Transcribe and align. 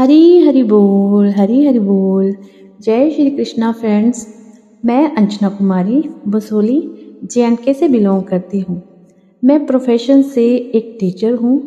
हरी 0.00 0.46
हरी 0.46 0.62
बोल, 0.62 1.28
हरी 1.28 1.66
हरी 1.66 1.78
बोल। 1.78 2.36
जय 2.80 3.10
श्री 3.10 3.30
कृष्णा 3.30 3.72
फ्रेंड्स। 3.72 4.26
मैं 4.84 5.16
अंजना 5.16 5.48
कुमारी, 5.48 6.04
बसोली 6.28 6.80
जे 7.24 7.56
के 7.56 7.74
से 7.74 7.88
बिलोंग 7.88 8.22
करती 8.22 8.60
हूँ। 8.60 8.82
मैं 9.44 9.66
प्रोफेशन 9.66 10.22
से 10.22 10.56
एक 10.56 10.96
टीचर 11.00 11.34
हूँ 11.34 11.60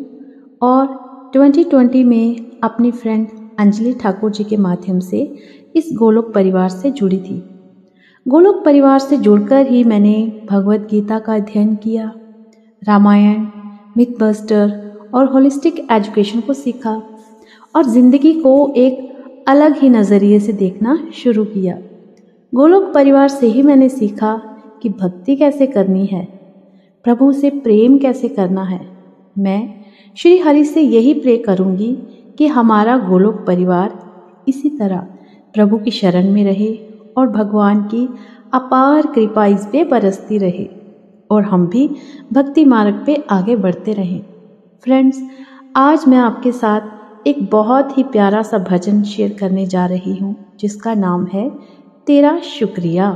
और 0.62 0.86
2020 1.34 2.04
में 2.04 2.60
अपनी 2.62 2.90
फ्रेंड 2.90 3.26
अंजलि 3.58 3.92
ठाकुर 3.92 4.30
जी 4.30 4.44
के 4.44 4.56
माध्यम 4.56 4.98
से 5.00 5.36
इस 5.76 5.90
गोलोक 5.92 6.34
परिवार 6.34 6.68
से 6.68 6.90
जुड़ी 6.90 7.18
थी। 7.18 7.42
गोलोक 8.28 8.64
परिवार 8.64 8.98
से 8.98 9.16
जुड़कर 9.16 9.66
ही 9.66 9.84
मैंने 9.84 10.46
भगवत 10.50 10.80
गीता 10.80 11.18
का 11.18 11.34
अध्ययन 11.34 11.74
किया, 11.76 12.12
रामायण 12.82 13.46
मिथबस्टर 13.96 14.80
और 15.14 15.26
होलिस्टिक 15.26 15.86
एजुकेशन 15.92 16.40
को 16.40 16.52
सीखा। 16.52 17.02
और 17.74 17.84
ज़िंदगी 17.86 18.32
को 18.34 18.72
एक 18.76 19.44
अलग 19.48 19.76
ही 19.78 19.88
नज़रिए 19.90 20.38
से 20.40 20.52
देखना 20.54 20.96
शुरू 21.14 21.44
किया। 21.46 21.76
गोलोक 22.52 22.92
परिवार 22.94 23.28
से 23.28 23.46
ही 23.46 23.62
मैंने 23.62 23.88
सीखा 23.88 24.34
कि 24.82 24.88
भक्ति 24.90 25.36
कैसे 25.36 25.66
करनी 25.66 26.04
है, 26.06 26.24
प्रभु 27.04 27.32
से 27.32 27.50
प्रेम 27.52 27.98
कैसे 27.98 28.28
करना 28.30 28.62
है। 28.64 28.80
मैं 29.36 29.74
श्री 30.16 30.38
हरि 30.38 30.64
से 30.64 30.80
यही 30.80 31.14
प्रे 31.14 31.36
करूँगी 31.38 31.92
कि 32.38 32.46
हमारा 32.48 32.96
गोलोक 32.98 33.44
परिवार 33.46 33.98
इसी 34.48 34.70
तरह 34.70 35.06
प्रभु 35.54 35.78
की 35.78 35.90
शरण 35.90 36.30
में 36.32 36.44
रहे 36.44 36.72
और 37.16 37.28
भगवान 37.28 37.82
की 37.84 38.08
अपार 38.54 39.06
कृपा 39.06 39.46
इस 39.46 39.66
पे 39.66 39.84
बरसती 39.84 40.38
रहे 40.38 40.68
और 41.30 41.42
हम 41.42 41.66
भी 41.66 41.88
भक्ति 42.32 42.64
मार्ग 42.64 43.02
पे 43.06 43.14
आगे 43.30 43.56
बढ़ते 43.56 43.92
रहें। 43.92 44.20
फ्रेंड्स 44.84 45.22
आज 45.76 46.04
मैं 46.08 46.18
आपके 46.18 46.52
साथ 46.52 46.93
एक 47.26 47.38
बहुत 47.50 47.96
ही 47.98 48.02
प्यारा 48.02 48.42
सा 48.42 48.58
भजन 48.60 49.02
शेयर 49.02 49.32
करने 49.32 49.66
जा 49.66 49.84
रही 49.86 50.14
हूँ, 50.16 50.34
जिसका 50.60 50.94
नाम 50.94 51.26
है 51.26 51.48
तेरा 52.06 52.38
शुक्रिया। 52.38 53.08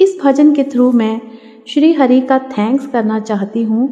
इस 0.00 0.18
भजन 0.24 0.54
के 0.54 0.64
थ्रू 0.64 0.90
मैं 0.92 1.20
श्री 1.68 1.92
हरि 1.92 2.20
का 2.20 2.38
थैंक्स 2.38 2.86
करना 2.86 3.18
चाहती 3.20 3.62
हूँ, 3.62 3.88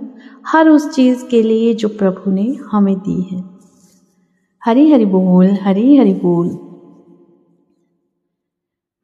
हर 0.47 0.69
उस 0.69 0.91
चीज़ 0.91 1.25
के 1.27 1.43
लिए 1.43 1.73
जो 1.75 1.89
प्रभु 1.89 2.31
ने 2.31 2.47
हमें 2.71 2.95
दी 2.99 3.21
है। 3.23 3.43
हरी 4.63 4.91
हरि 4.91 5.07
बोल, 5.07 5.47
हरी 5.63 5.97
हरि 5.97 6.13
बोल। 6.15 6.49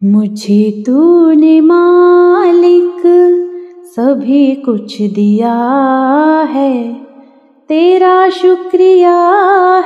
मुझे 0.02 0.70
तूने 0.86 1.60
मालिक 1.60 3.02
सभी 3.86 4.54
कुछ 4.56 5.00
दिया 5.02 5.54
है, 6.50 6.94
तेरा 7.70 8.28
शुक्रिया 8.30 9.18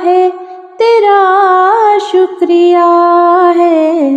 है 0.03 0.48
तेरा 0.79 1.97
शुक्रिया 1.97 2.87
है। 3.57 4.13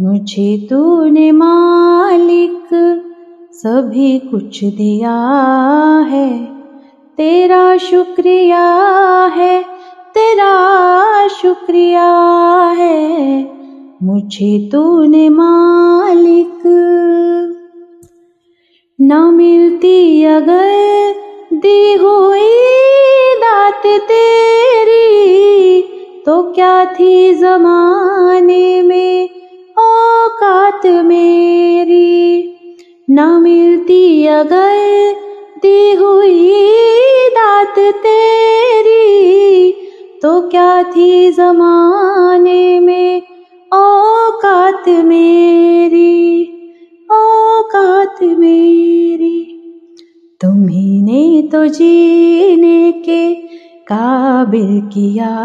मुझे 0.00 0.66
तूने 0.70 1.32
मालिक 1.32 2.68
सभी 3.52 4.18
कुछ 4.18 4.64
दिया 4.64 5.16
है। 6.08 6.44
तेरा 7.16 7.76
शुक्रिया 7.76 8.84
है, 9.26 9.62
तेरा 10.14 10.54
शुक्रिया 11.28 12.12
है। 12.78 13.50
मुझे 14.02 14.68
तूने 14.72 15.28
मालिक 15.28 16.58
न 19.00 19.34
मिलती 19.34 20.24
अगर 20.24 21.14
दी 21.52 21.94
हुई 21.94 22.58
दात 23.36 23.82
तेरी। 23.86 25.61
तो 26.26 26.42
क्या 26.42 26.84
थी 26.84 27.34
जमाने 27.34 28.82
में 28.82 29.28
औकात 29.78 30.86
मेरी? 30.86 32.54
न 33.10 33.20
मिलती 33.20 34.26
अगर 34.26 35.12
दी 35.58 35.94
हुई 35.94 36.60
दात 37.30 37.78
तेरी। 37.78 39.72
तो 40.22 40.48
क्या 40.48 40.82
थी 40.82 41.32
जमाने 41.32 42.80
में 42.80 43.22
औकात 43.72 44.88
मेरी? 44.88 46.44
औकात 47.10 48.22
मेरी। 48.22 49.62
तुम्ही 50.40 51.02
ने 51.02 51.48
तो 51.48 51.66
जीने 51.66 52.92
के 52.92 53.41
काबिल 53.92 54.80
किया 54.80 55.38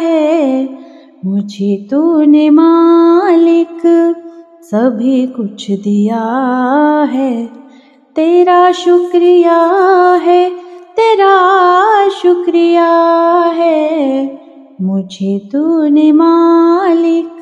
है। 0.00 0.68
मुझे 1.24 1.88
तूने 1.90 2.50
मालिक 2.50 3.78
सभी 4.62 5.26
कुछ 5.26 5.70
दिया 5.70 6.24
है। 7.12 7.46
तेरा 8.16 8.72
शुक्रिया 8.72 9.60
है, 10.22 10.50
तेरा 10.96 11.64
शुक्रिया 12.08 12.90
है। 13.54 14.40
मुझे 14.80 15.38
तूने 15.38 16.12
मालिक 16.12 17.40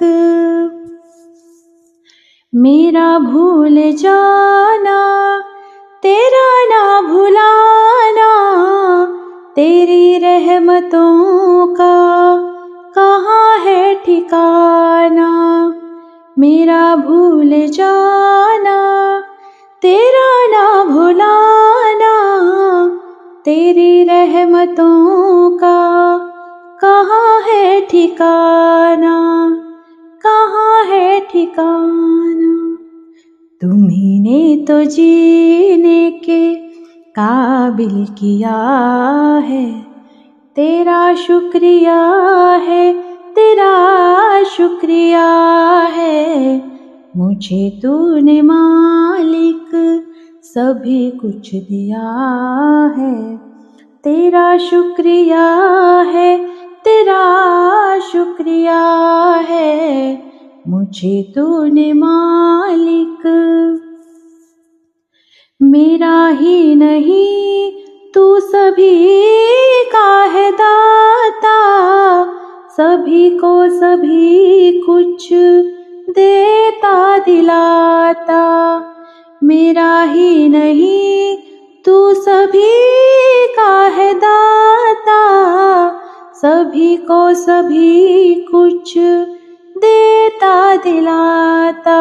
मेरा 2.54 3.18
भूल 3.18 3.92
जाना, 3.92 5.40
तेरा 6.02 6.64
ना 6.64 7.00
भुलाना, 7.00 8.30
तेरी 9.56 10.18
रहमतों 10.18 11.66
का 11.66 12.36
कहाँ 12.94 13.58
है 13.58 13.94
ठिकाना? 13.94 15.28
मेरा 16.38 16.96
भूल 16.96 17.50
जाना, 17.50 19.20
तेरा 19.82 20.46
ना 20.46 20.84
भुलाना, 20.84 22.14
तेरी 23.44 24.04
रहमतों 24.04 25.50
का 25.50 26.18
कहाँ 26.80 27.40
है 27.40 27.80
ठिकाना? 27.80 29.18
कहाँ 30.26 30.84
है 30.84 31.20
ठिकाना? 31.20 32.78
तुम्ही 33.60 34.20
ने 34.20 34.64
तो 34.68 34.84
जीने 34.84 36.10
के 36.10 36.54
काबिल 37.10 38.04
किया 38.04 38.56
है। 39.44 39.86
तेरा 40.56 41.14
शुक्रिया 41.14 42.06
है, 42.54 42.92
तेरा 43.34 44.42
शुक्रिया 44.42 45.28
है। 45.92 46.62
मुझे 47.16 47.80
तूने 47.82 48.42
मालिक 48.42 49.70
सभी 50.42 51.10
कुछ 51.10 51.54
दिया 51.54 52.08
है। 52.98 53.36
तेरा 54.04 54.56
शुक्रिया 54.56 55.46
है, 56.00 56.44
तेरा 56.84 57.22
शुक्रिया 57.98 59.01
मुझे 60.68 61.32
तूने 61.34 61.92
मालिक। 61.92 63.26
मेरा 65.62 66.28
ही 66.28 66.74
नहीं, 66.74 67.72
तू 68.14 68.40
सभी 68.40 69.32
का 69.84 70.24
है 70.24 70.52
दाता। 70.52 71.58
सभी 72.68 73.30
को 73.30 73.68
सभी 73.68 74.80
कुछ 74.80 75.28
देता, 76.10 77.18
दिलाता। 77.18 78.42
मेरा 79.44 80.02
ही 80.02 80.48
नहीं, 80.48 81.38
तू 81.84 82.14
सभी 82.14 82.82
का 83.46 83.82
है 83.82 84.14
दाता। 84.14 85.22
सभी 86.34 86.96
को 86.96 87.34
सभी 87.34 88.34
कुछ 88.34 88.98
दिलाता, 90.84 92.00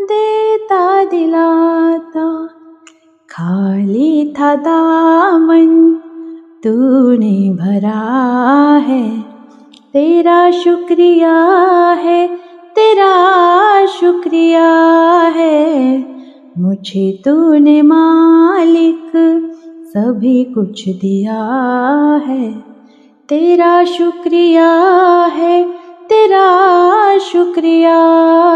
देता 0.00 1.04
दिलाता। 1.04 2.26
खाली 3.30 4.34
था 4.38 4.54
दामन 4.54 5.70
तूने 6.64 7.50
भरा 7.50 8.00
है, 8.86 9.02
तेरा 9.92 10.50
शुक्रिया 10.50 11.36
है, 11.94 12.26
तेरा 12.74 13.86
शुक्रिया 13.86 14.68
है। 15.36 15.98
मुझे 16.58 17.10
तूने 17.24 17.80
मालिक 17.82 19.12
सभी 19.88 20.44
कुछ 20.44 20.88
दिया 20.88 21.42
है, 22.26 22.50
तेरा 23.28 23.84
शुक्रिया 23.84 24.70
है 25.34 25.77
तेरा 26.18 27.18
शुक्रिया 27.18 27.98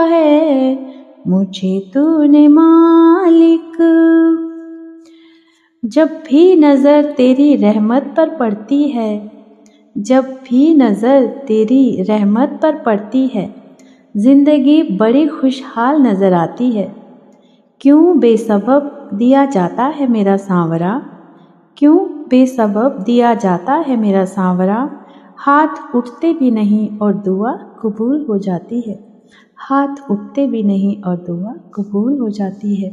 है, 0.03 0.79
मुझे 1.29 1.91
तूने 1.95 2.49
मालिक। 2.49 3.77
जब 5.85 6.09
भी 6.09 6.57
नज़र 6.57 7.05
तेरी 7.05 7.57
रहमत 7.57 8.15
पर 8.17 8.29
पड़ती 8.29 8.89
है, 8.89 9.33
जब 9.99 10.25
भी 10.25 10.75
नज़र 10.75 11.27
तेरी 11.27 12.03
रहमत 12.03 12.59
पर 12.63 12.75
पड़ती 12.75 13.27
है, 13.27 13.55
ज़िंदगी 14.17 14.83
बड़ी 14.83 15.27
खुशहाल 15.27 16.03
नज़र 16.03 16.33
आती 16.33 16.71
है। 16.71 16.97
क्यों 17.81 18.19
बेसबब 18.19 19.11
दिया 19.15 19.45
जाता 19.45 19.85
है 19.85 20.07
मेरा 20.07 20.37
सांवरा? 20.37 21.03
क्यों 21.77 21.99
बेसबब 22.29 23.03
दिया 23.07 23.35
जाता 23.35 23.73
है 23.73 23.97
मेरा 23.97 24.25
सांवरा? 24.25 25.02
हाथ 25.43 25.97
उठते 25.97 26.33
भी 26.33 26.51
नहीं 26.51 26.89
और 26.99 27.15
दुआ 27.15 27.53
कबूल 27.81 28.25
हो 28.29 28.39
जाती 28.39 28.81
है। 28.81 28.99
हाथ 29.57 30.11
उठते 30.11 30.47
भी 30.47 30.63
नहीं 30.63 31.03
और 31.03 31.17
दुआ 31.17 31.55
कबूल 31.75 32.19
हो 32.19 32.29
जाती 32.29 32.75
है। 32.75 32.91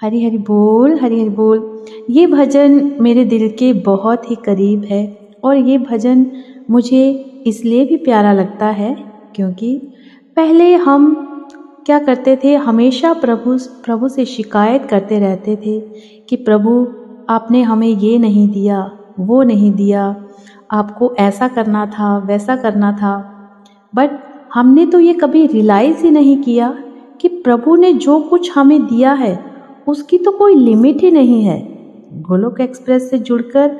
हरी 0.00 0.24
हरी 0.24 0.38
बोल 0.38 0.98
हरी 0.98 1.20
हरी 1.20 1.28
बोल। 1.28 1.84
ये 2.10 2.26
भजन 2.26 2.96
मेरे 3.00 3.24
दिल 3.24 3.48
के 3.48 3.72
बहुत 3.72 4.30
ही 4.30 4.34
करीब 4.34 4.84
है 4.84 5.02
और 5.44 5.56
ये 5.56 5.78
भजन 5.78 6.26
मुझे 6.70 7.10
इसलिए 7.46 7.84
भी 7.84 7.96
प्यारा 7.96 8.32
लगता 8.32 8.66
है 8.66 8.94
क्योंकि 9.36 9.76
पहले 10.36 10.74
हम 10.74 11.14
क्या 11.86 11.98
करते 11.98 12.36
थे, 12.44 12.54
हमेशा 12.54 13.12
प्रभु 13.12 13.58
प्रभु 13.84 14.08
से 14.08 14.24
शिकायत 14.24 14.86
करते 14.86 15.18
रहते 15.18 15.56
थे 15.56 15.80
कि 16.28 16.36
प्रभु 16.36 16.86
आपने 17.28 17.62
हमें 17.62 17.88
ये 17.88 18.18
नहीं 18.18 18.48
दिया, 18.48 18.90
वो 19.20 19.42
नहीं 19.42 19.72
दिया। 19.72 20.14
आपको 20.72 21.14
ऐसा 21.18 21.48
करना 21.48 21.86
था, 21.86 22.16
वैसा 22.18 22.56
करना 22.56 22.92
था। 22.92 23.14
बट 23.94 24.10
हमने 24.54 24.86
तो 24.86 25.00
ये 25.00 25.12
कभी 25.12 25.46
रियलाइज़ 25.46 26.02
ही 26.02 26.10
नहीं 26.10 26.36
किया 26.42 26.68
कि 27.20 27.28
प्रभु 27.28 27.76
ने 27.76 27.92
जो 27.92 28.20
कुछ 28.20 28.50
हमें 28.56 28.86
दिया 28.86 29.12
है, 29.12 29.44
उसकी 29.86 30.18
तो 30.18 30.32
कोई 30.32 30.54
लिमिट 30.54 31.00
ही 31.00 31.10
नहीं 31.10 31.42
है। 31.42 31.58
गोलोक 32.22 32.60
एक्सप्रेस 32.60 33.10
से 33.10 33.18
जुड़कर 33.18 33.76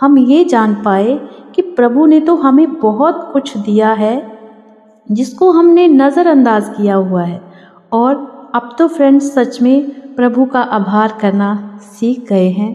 हम 0.00 0.18
ये 0.18 0.44
जान 0.44 0.74
पाए 0.74 1.20
कि 1.54 1.62
प्रभु 1.62 2.06
ने 2.06 2.20
तो 2.20 2.34
हमें 2.36 2.74
बहुत 2.74 3.30
कुछ 3.32 3.56
दिया 3.56 3.92
है, 3.92 4.40
जिसको 5.10 5.50
हमने 5.50 5.88
नज़रअंदाज 5.88 6.68
किया 6.68 6.94
हुआ 6.94 7.22
है। 7.22 7.40
और 7.92 8.50
अब 8.54 8.74
तो 8.78 8.88
फ्रेंड्स 8.88 9.34
सच 9.34 9.60
में 9.62 9.90
प्रभु 10.14 10.44
का 10.44 10.60
आभार 10.60 11.18
करना 11.20 11.78
सीख 11.82 12.28
गए 12.28 12.48
हैं। 12.48 12.74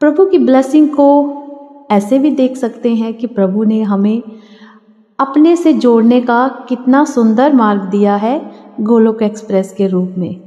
प्रभु 0.00 0.24
की 0.24 0.38
ब्लेसिंग 0.38 0.88
को 0.88 1.08
ऐसे 1.90 2.18
भी 2.18 2.30
देख 2.30 2.56
सकते 2.56 2.94
हैं 2.94 3.14
कि 3.14 3.26
प्रभु 3.26 3.64
ने 3.64 3.82
हमें 3.82 4.22
अपने 5.18 5.56
से 5.56 5.72
जोड़ने 5.72 6.20
का 6.20 6.46
कितना 6.68 7.04
सुंदर 7.04 7.52
मार्ग 7.52 7.80
दिया 7.80 8.16
है 8.16 8.40
गोलोक 8.80 9.22
एक्सप्रेस 9.22 9.74
के 9.78 9.86
रूप 9.86 10.14
में। 10.18 10.40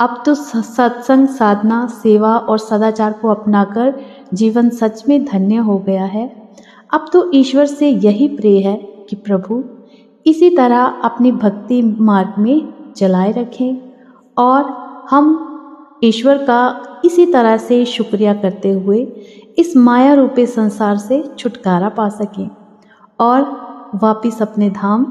अब 0.00 0.22
तो 0.26 0.34
सत्संग, 0.34 1.28
साधना, 1.28 1.86
सेवा 1.86 2.36
और 2.36 2.58
सदाचार 2.58 3.12
को 3.12 3.28
अपनाकर 3.28 3.94
जीवन 4.34 4.68
सच 4.70 5.02
में 5.08 5.24
धन्य 5.24 5.56
हो 5.56 5.78
गया 5.78 6.04
है। 6.04 6.50
अब 6.92 7.08
तो 7.12 7.30
ईश्वर 7.34 7.66
से 7.66 7.88
यही 7.88 8.28
प्रे 8.28 8.58
है 8.60 8.76
कि 9.10 9.16
प्रभु, 9.16 9.64
इसी 10.26 10.50
तरह 10.50 10.84
अपनी 11.04 11.32
भक्ति 11.32 11.82
मार्ग 11.82 12.34
में 12.38 12.92
चलाए 12.96 13.32
रखें 13.32 13.76
और 14.38 14.64
हम 15.10 15.52
ईश्वर 16.04 16.38
का 16.38 16.60
इसी 17.04 17.26
तरह 17.26 17.56
से 17.56 17.84
शुक्रिया 17.84 18.34
करते 18.34 18.70
हुए 18.70 19.06
इस 19.58 19.76
माया 19.76 20.14
रूपी 20.14 20.46
संसार 20.46 20.96
से 20.96 21.22
छुटकारा 21.38 21.88
पा 21.88 22.08
सकें 22.08 22.50
और 23.20 23.42
वापिस 23.94 24.42
अपने 24.42 24.70
धाम, 24.70 25.04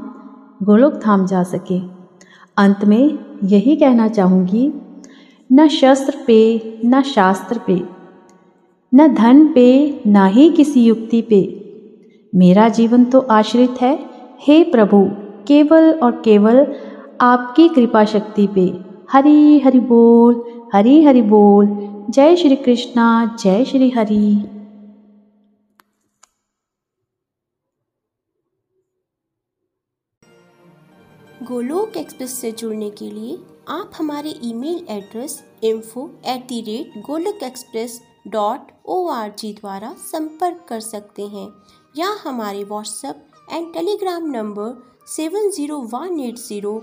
गोलोक 0.62 0.92
धाम 0.92 1.26
जा 1.26 1.42
सके। 1.42 1.78
अंत 2.56 2.84
में 2.84 3.18
यही 3.44 3.76
कहना 3.76 4.08
चाहूँगी, 4.08 4.72
न 5.52 5.68
शस्त्र 5.68 6.14
पे, 6.26 6.80
न 6.84 7.02
शास्त्र 7.02 7.60
पे, 7.66 7.82
न 8.94 9.14
धन 9.14 9.52
पे, 9.52 10.00
ना 10.06 10.26
ही 10.26 10.50
किसी 10.50 10.84
युक्ति 10.84 11.22
पे। 11.22 11.62
मेरा 12.34 12.68
जीवन 12.68 13.04
तो 13.04 13.20
आश्रित 13.20 13.74
है, 13.80 13.98
हे 14.40 14.62
प्रभु, 14.64 15.08
केवल 15.46 15.92
और 15.92 16.22
केवल 16.24 16.74
आपकी 17.20 17.68
कृपा 17.68 18.04
शक्ति 18.04 18.46
पे। 18.46 18.80
हरी 19.12 19.58
हरि 19.58 19.80
बोल। 19.80 20.55
हरी 20.70 21.02
हरि 21.04 21.20
बोल। 21.22 21.66
जय 22.10 22.36
श्री 22.36 22.56
कृष्णा, 22.56 23.04
जय 23.40 23.64
श्री 23.64 23.88
हरि। 23.90 24.34
गोलोक 31.42 31.96
एक्सप्रेस 31.96 32.34
से 32.40 32.50
जुड़ने 32.52 32.90
के 32.90 33.10
लिए 33.10 33.38
आप 33.68 33.90
हमारे 33.98 34.34
email 34.44 34.84
address 34.90 35.42
info 35.64 36.08
at 36.26 36.46
the 36.48 36.60
rate 36.62 36.98
Golok 37.06 37.42
Express 37.42 38.00
dot 38.28 38.72
O 38.86 39.06
R 39.10 39.32
G 39.38 39.52
द्वारा 39.52 39.92
संपर्क 40.10 40.66
कर 40.68 40.80
सकते 40.80 41.26
हैं 41.28 41.48
या 41.98 42.08
हमारे 42.24 42.64
WhatsApp 42.64 43.26
and 43.52 43.72
Telegram 43.74 44.30
number 44.30 44.76
seven 45.08 45.50
zero 45.50 45.80
one 45.92 46.20
eight 46.20 46.36
zero 46.38 46.82